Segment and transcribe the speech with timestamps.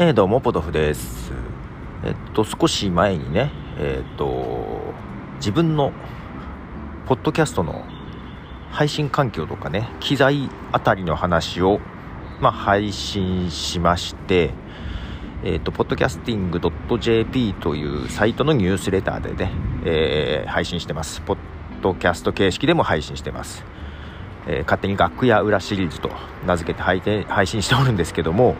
[0.00, 1.32] えー、どうもポトフです
[2.04, 3.50] えっと少し前にね
[3.80, 4.94] えっと
[5.38, 5.92] 自分の
[7.06, 7.84] ポッドキャストの
[8.70, 11.80] 配信環境とかね機材あたりの話を
[12.40, 14.52] まあ、配信しまして
[15.42, 16.60] えっ、と、ポッドキャスティング
[17.00, 19.52] .jp というサイトのニュースレターでね、
[19.84, 21.20] えー、配信してます。
[21.22, 21.38] ポッ
[21.82, 23.64] ドキャスト形式でも配信してます。
[24.48, 26.10] え、勝手に楽屋裏シリーズと
[26.44, 28.56] 名付けて配信しておるんですけども、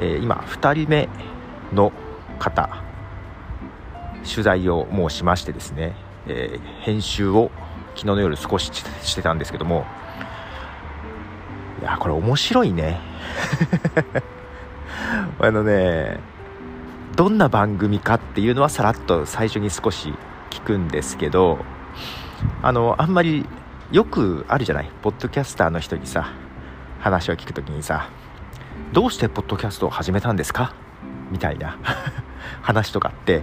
[0.00, 1.08] えー、今2人目
[1.72, 1.92] の
[2.38, 2.68] 方
[4.30, 5.94] 取材をもうしましてですね、
[6.26, 7.50] えー、編集を
[7.94, 8.70] 昨日の夜少し
[9.02, 9.84] してたんですけども
[11.80, 13.00] いやこれ面白いね。
[15.40, 16.20] あのね
[17.16, 20.14] どんな番組かっていうのはさらっと最初に少し
[20.50, 21.58] 聞くんですけど
[22.62, 23.46] あのあんまり
[23.90, 24.90] よくあるじゃない？
[25.02, 26.28] ポッドキャスターの人にさ
[27.00, 28.08] 話を聞くときにさ
[28.92, 30.74] どうしてポッドキャストを始めたんですか？
[31.30, 31.78] みたいな
[32.62, 33.42] 話とかって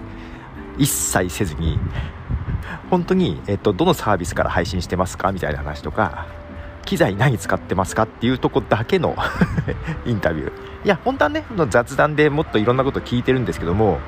[0.78, 1.80] 一切せずに
[2.90, 5.32] 本当に、えっと、どのサービスから配信してますか？
[5.32, 6.28] みたいな話とか
[6.86, 9.16] 機材何使ってますかっていうとこだけの
[10.06, 10.52] インタビュー。
[10.86, 14.00] いや本当はね雑談でもっといろんなこと聞いてるんですけども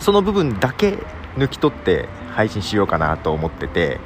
[0.00, 0.98] その部分だけ
[1.38, 4.00] 抜き取って配信しようかなと思ってて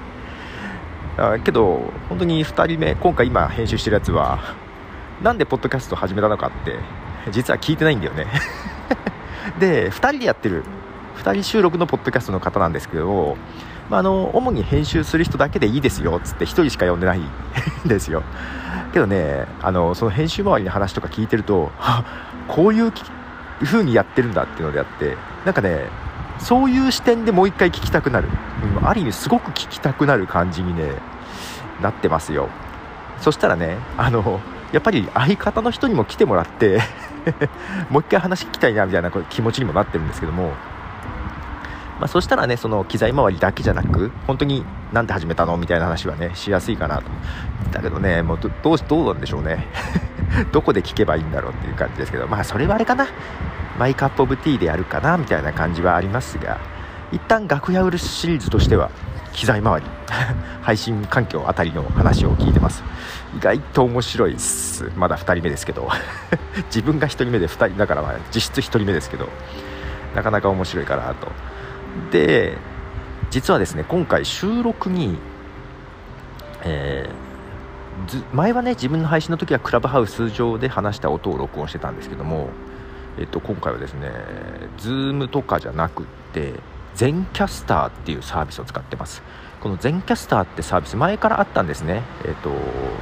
[1.44, 4.38] けど本当に2人目今回今編集してるやつは
[5.22, 6.78] なんでポッドキャスト始めたのかって
[7.32, 8.26] 実は聞いてないんだよね。
[9.58, 10.62] で2人でやってる
[11.16, 13.36] 2人収録のポッドキャストの方なんですけど、
[13.90, 17.28] まあ、あの主に編集する人だけでいいですよっつって1人しか呼んでないん
[17.86, 18.22] ですよ。
[18.92, 21.72] けどねあのその編集周りの話とか聞いてると
[22.46, 22.92] こういう
[23.64, 25.86] 風にやってるんだっていうのであってなんかね
[26.38, 28.28] そういう視点でもう一回聞きたくなる、
[28.80, 30.92] うん、ある意味すごく聞きたくなる感じにね
[31.82, 32.48] なってますよ。
[33.20, 34.40] そしたらねあの
[34.72, 36.80] やっぱり相方の人にも来てもらって
[37.90, 40.48] もう一回話聞きたいなみたいな気持ちにもなってるんですけども、
[41.98, 47.04] まあ、そしたらねその機材周りだけじゃなく本当になんで始めたのみたいな話はねしやすいかなと。
[47.70, 49.66] だけどねもうどどうどうなんでしょうね。
[50.52, 52.26] どこで聞けばいいんだろうっていう感じですけど。
[52.26, 53.06] まあそれはあれかな。
[53.78, 56.58] マイカップオブティーでやるかなみたいな感じはありますが。
[57.12, 58.90] 一旦楽屋売るシリーズとしては
[59.32, 59.86] 機材周り
[60.62, 62.82] 配信環境あたりの話を聞いてます。
[63.36, 64.90] 意外と面白いっす。
[64.96, 65.88] まだ2人目ですけど。
[66.74, 69.28] 自分が1人目で2人だからまあ実質1人目ですけど。
[70.14, 71.30] なかなか面白いかなと。
[72.10, 72.56] で
[73.30, 75.18] 実はですね今回収録に、
[76.62, 82.48] えー、前はね自分の配信の時はクラブハウス上で話した音を録音してたんですけども、
[83.18, 84.10] えっと、今回はですね
[84.78, 86.54] Zoom とかじゃなくって
[86.98, 89.22] 全キャスターっていうサービスを使ってます。
[89.60, 92.02] この全キャスターってサービス前からあったんですね。
[92.24, 92.50] えっ、と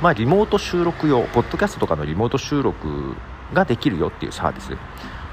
[0.03, 3.15] まあリモート収録用ポッドキャストとかのリモート収録
[3.55, 4.69] ができるよっていうサービス。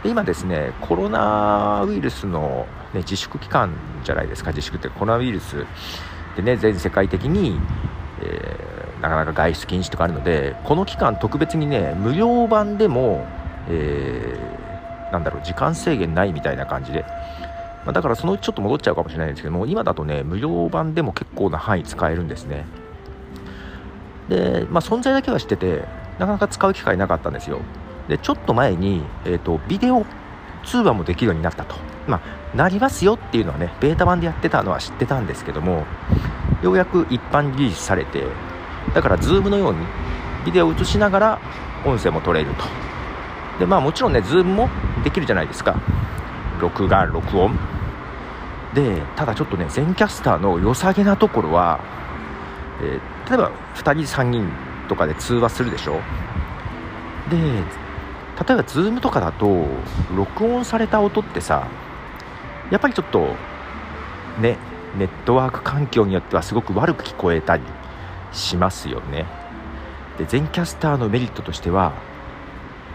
[0.04, 3.74] で今ですねコロナウイルスの、ね、自粛期間
[4.06, 4.52] じゃないですか。
[4.52, 5.66] 自粛ってコロナウイルス。
[6.38, 7.60] でね全世界的に、
[8.22, 13.28] えー、なかなか外出禁止とかあるのでこの期間特別にね無料版でも、
[13.68, 17.04] えー、なんだろう時間制限ないみたいな感じで
[17.86, 22.66] まあ、だからそのうちちょっと戻っちゃうかもしれないんですけども今だとね無料版でも結構な範囲使えるんですね。
[24.30, 25.84] で、まあ、存在だけは知ってて
[26.20, 27.60] なかなか使う機会なかったんですよ。
[28.08, 30.06] でちょっと前に、えーと、ビデオ
[30.66, 31.76] 通話もできるようになったと、
[32.08, 32.22] ま
[32.54, 35.86] あ、なりますよっていうのはねベータ版でやってたのは知ってたんですけども
[36.62, 38.24] ようやく一般リリースされて
[38.94, 39.80] だから Zoom のように
[40.46, 41.42] ビデオを映しながら
[41.86, 42.64] 音声も取れると。
[43.60, 44.70] でまあもちろんね Zoom も
[45.04, 45.76] できるじゃないですか。
[46.60, 47.58] 録画録音。
[48.74, 51.80] でただちょっとね全キャスターの良さげなところは、
[52.82, 54.50] えー、例えば2人3人
[54.90, 56.02] とかで通話するでしょ？
[57.30, 57.64] で例え
[58.36, 59.68] ば Zoom とかだと
[60.16, 61.68] 録音された音ってさ
[62.72, 63.36] やっぱりちょっと
[64.40, 64.58] ね
[64.98, 67.64] ネットワーク環境によってはすごく悪く聞こえたり
[68.32, 69.26] しますよね。
[70.18, 71.94] で全キャスターのメリットとしては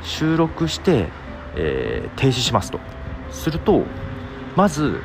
[0.03, 1.09] 収録して、
[1.55, 2.81] えー、停止しますと。
[3.31, 3.85] すると
[4.57, 5.01] まず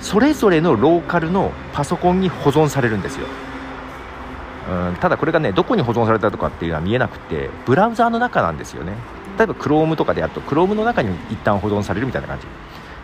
[0.00, 3.26] それぞれのローカルのパソコンに保存されるんですよ。
[4.70, 8.94] うんただこれがねどこに保存されたとかっていうのは見えなくてブラウザーの中なんですよね。
[9.38, 12.46] 例えば Chrome とかでやると Chrome の中に一旦保存されるみたいな感じ。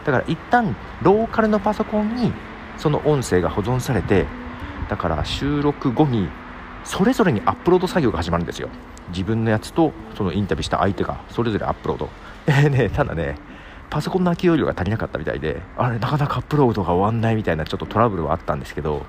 [0.05, 2.33] だから一旦ローカルのパソコンに
[2.79, 4.27] その音声が保存されて
[4.89, 6.29] だから収録後に
[6.85, 8.69] それぞれにアップロード作業が始まるんですよ。
[9.09, 12.09] 自分のやつとそのインタビューした相手がそれぞれアップロード、
[12.71, 13.37] ねただね
[13.91, 19.07] パソコンの空き容量が足りなかったみたいであれなかなかアップロードが終わんないみたいなちょっとトラブルはあったんですけど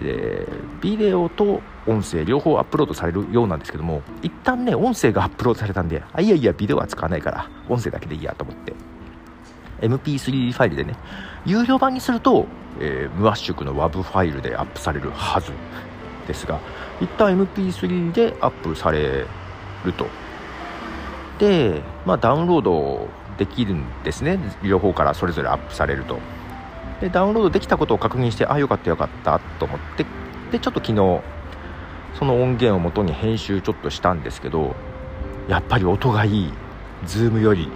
[0.00, 0.46] で
[0.80, 8.74] ビデオと音声両方アップロードされるようなんですけども一旦ね音声がアップロードされたんであいやいやビデオは使わないから音声だけでいいやと思って
[9.80, 10.96] MP3 ファイルでね
[11.44, 12.46] 有料版にすると、
[12.80, 15.52] えー、無圧縮の WAV ファイルでアップされるはず
[16.26, 16.60] ですが
[17.00, 19.24] 一旦 MP3 でアップされ
[19.84, 20.06] ると、
[22.06, 23.08] まあ、ダウンロード
[23.38, 24.38] できるんですね。
[24.62, 26.18] 両方からそれぞれアップされると。
[27.00, 30.04] でダウンロードできたことを確認してあよかったよかったと思って
[30.50, 31.20] でちょっと昨日
[32.18, 34.74] その音源をもとに編集ちょっとしたんですけど
[35.48, 36.52] やっぱり音がいい。
[37.06, 37.70] Zoom より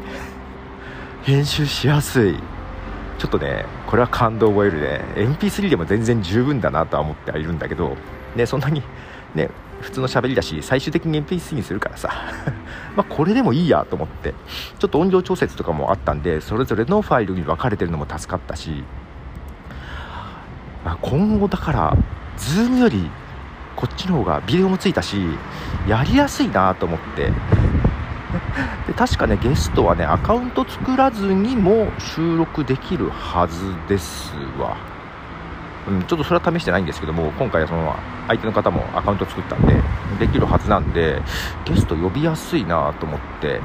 [1.23, 2.37] 編集しやすい。
[3.19, 5.01] ちょっとねこれは感動を覚えるね。
[5.15, 7.97] MP3 でも全然十分だなとは思ってはいるんだけど
[8.35, 8.83] ねそんなに
[9.37, 9.49] ね
[9.83, 12.11] 普通の喋りだし最終的に MP3 にするからさ。
[12.97, 14.35] まこれでもいいやと思って
[14.79, 18.85] ちょっと音量調節とかもあったんでそれぞれのファイルに分かれてるのも助かったし、
[20.85, 21.97] まあ、今後だから
[22.37, 23.11] ズームより
[23.77, 25.17] こっちの方がビデオもついたし
[25.89, 27.33] やりやすいなと思って。
[28.87, 34.77] で確かねゲストはねアカウント作らずにも収録できるはずですわ、
[35.89, 37.95] うん、ちょっとそれは試してないんですけども今回はその
[38.29, 39.75] 相手の方もアカウント作ったんで
[40.21, 41.21] できるはずなんで
[41.65, 43.61] ゲスト呼びやすいなと思って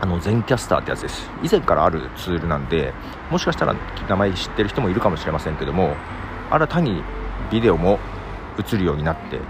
[0.00, 1.28] あの全キャスターってやつです。
[1.42, 2.92] 以前からあるツールなんで
[3.30, 3.74] もしかしたら
[4.08, 5.96] 名前知ってる人もいるかもしれませんけども
[6.50, 7.02] 新たに
[7.50, 7.98] ビデオも
[8.58, 9.40] 映るようになって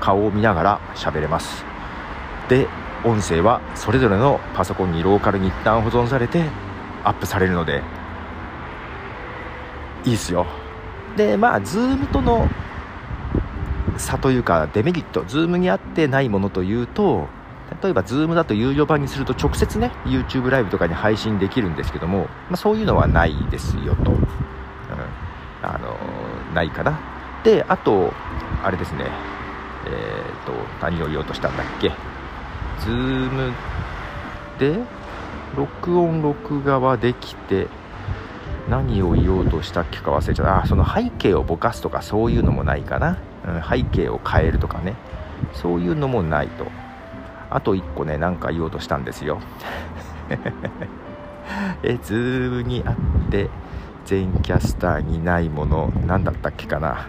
[0.00, 1.64] 顔を見ながら喋れます。
[2.48, 2.66] で
[3.04, 6.44] 音声はそれぞれのパソコンにローカルに一旦保存されて
[7.04, 7.82] アップされるので
[10.04, 10.63] いいですよ。
[11.16, 12.48] でまあ Zoom との
[13.96, 17.28] 差というかデメリット Zoom にあってないものというと
[17.82, 24.20] 例えば Zoom だと有料版にすると直接ね YouTube ライブとかに配信できるんですけども、まあ、そういうのはないですよと、うん、
[25.62, 26.98] あのないかな。
[27.42, 28.12] であと
[28.62, 29.10] あれですね。
[29.86, 31.92] えっ、ー、と何を言おうとしたんだっけ。
[32.80, 33.52] Zoom
[34.58, 34.78] で
[35.56, 37.68] 録音録画はできて
[38.68, 40.62] 何を言おうとしたっけか忘れちゃった。
[40.62, 44.94] あその背景をぼかすとかそういうのもないかな、うん、背景を変えるとかね。
[45.52, 46.66] そういうのもないと。
[47.50, 49.40] あと1個ね何か言おうとしたんですよ。
[51.82, 52.96] え Zoom にあっ
[53.30, 53.50] て
[54.06, 57.06] Zencastr にないもの何だったっけかな。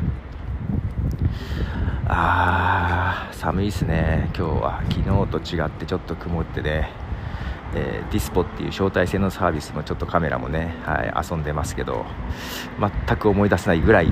[2.08, 4.82] あー寒いですね今日は。
[4.90, 6.92] 昨日と違ってちょっと曇ってね、
[7.74, 12.06] えー、ディスポっていう招待制のサービスもちょっとカメラもね、はい、遊んでますけど
[12.80, 14.12] 全く思い出せないぐらい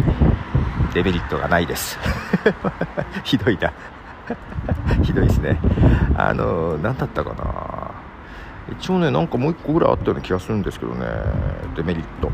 [0.94, 1.98] デメリットがないです。
[3.24, 3.72] ひどいな。
[5.04, 5.60] ひどいですね。
[6.16, 7.92] あの何だったかな。
[8.80, 11.06] 一応ねなんかもう1個ぐらいあったような気がするんですけどね。
[11.76, 12.30] デメリット。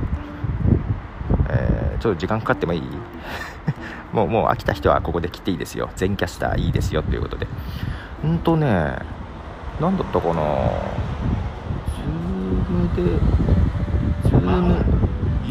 [1.49, 2.81] えー、ちょっと時間かかってもいい？
[4.13, 5.89] もうもう飽きた人はここで切っていいですよ。
[5.95, 7.47] Zencastr いいですよということで。
[8.23, 8.97] うんとね
[9.79, 10.41] 何だったかな。
[12.69, 13.03] ムで
[14.29, 14.85] Zoom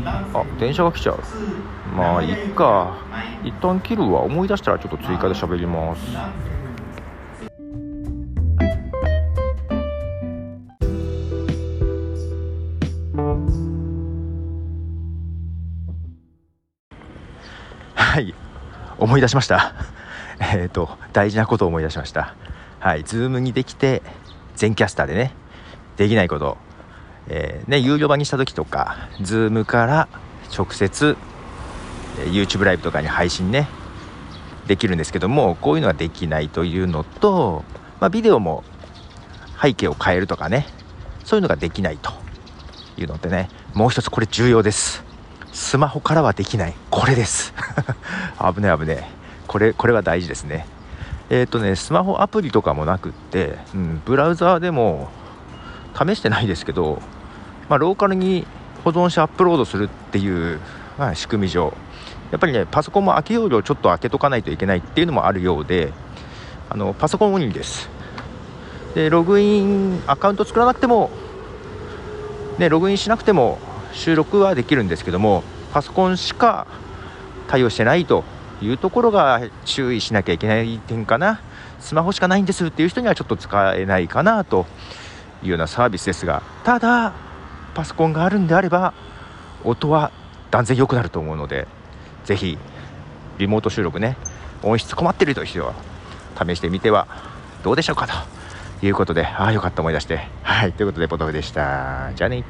[0.07, 1.21] あ電車が来ちゃう。
[1.97, 2.97] まあいっか。
[3.45, 4.23] 一旦切るわ。
[4.23, 6.17] 思い出したらちょっと追加で喋ります。
[17.95, 18.35] はい。
[18.99, 19.75] 思い出しました。
[20.41, 22.35] えっと大事なことを思い出しました。
[22.81, 23.05] はい。
[23.05, 24.03] Zoom にできて
[24.55, 25.33] Zencastr でね
[25.97, 26.57] できないこと
[27.29, 30.09] えー、ね有料版にした時とか Zoom から
[30.57, 31.17] 直接
[32.27, 33.69] YouTube ライブとかに配信ね
[34.67, 37.65] できるんですけどもこういうのはできないというのと、
[38.01, 38.65] まあ、ビデオも
[39.61, 40.67] 背景を変えるとかね
[41.25, 42.13] そういうのができないと
[42.97, 45.05] いうのってねもう一つこれ重要です。
[45.53, 46.75] スマホからはできない。
[46.91, 47.53] これです。
[48.39, 49.11] 危ね危ね
[49.47, 50.67] これこれは大事ですね。
[51.31, 55.09] えっ、ー、とねスマホアプリとかもなくって、うん、ブラウザーでも
[55.95, 57.03] 試してないですけど、
[57.69, 58.47] まあ、ローカルに
[58.85, 60.61] 保存してアップロードするっていう、
[60.99, 61.73] まあ、仕組み上。
[62.31, 65.93] やっぱりねパソコンも空き容量ちょっと開けとかないといけないっていうのもあるようで
[66.69, 67.89] あのパソコンオンリーです。
[68.95, 71.11] でログインアカウント作らなくても
[72.59, 73.59] ねログインしなくても
[73.93, 76.67] 収録はできるんですけどもパソコンしか
[77.47, 78.25] 対応してないと
[78.61, 81.41] いうところが注意しなきゃいけない点かな。
[81.81, 84.67] スマホしかないんですっていう人にはちょっと使えないかなと
[85.43, 87.28] いうようなサービスですがただ
[87.79, 88.93] パソコンがあるんであれば
[89.63, 90.11] 音は
[90.51, 91.69] 断然良くなると思うので
[92.25, 92.59] ぜひ
[93.39, 94.17] リモート収録ね
[94.65, 95.75] 音質困ってるという人は
[96.37, 97.07] 試してみては
[97.63, 98.09] どうでしょうか
[98.81, 100.27] ということでああよかった思い出して。
[100.43, 102.11] はいということでポトフでした。
[102.17, 102.43] じゃあね。